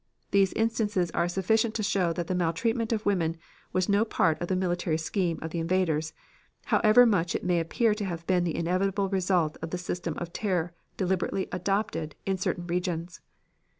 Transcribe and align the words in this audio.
These 0.31 0.51
instances 0.53 1.11
are 1.11 1.27
sufficient 1.29 1.75
to 1.75 1.83
show 1.83 2.11
that 2.11 2.25
the 2.25 2.33
maltreatment 2.33 2.91
of 2.91 3.05
women 3.05 3.37
was 3.71 3.87
no 3.87 4.03
part 4.03 4.41
of 4.41 4.47
the 4.47 4.55
military 4.55 4.97
scheme 4.97 5.37
of 5.43 5.51
the 5.51 5.59
invaders, 5.59 6.11
however 6.65 7.05
much 7.05 7.35
it 7.35 7.43
may 7.43 7.59
appear 7.59 7.93
to 7.93 8.05
have 8.05 8.25
been 8.25 8.43
the 8.43 8.55
inevitable 8.55 9.09
result 9.09 9.59
of 9.61 9.69
the 9.69 9.77
system 9.77 10.15
of 10.17 10.33
terror 10.33 10.73
deliberately 10.97 11.47
adopted 11.51 12.15
in 12.25 12.39
certain 12.39 12.65
regions. 12.65 13.21